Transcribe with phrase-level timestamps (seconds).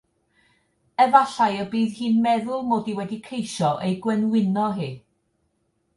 [1.05, 4.93] Efallai y bydd hi'n meddwl mod i wedi ceisio ei gwenwyno hi.